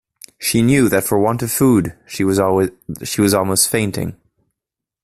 [0.39, 4.17] She knew that for want of food she was almost fainting.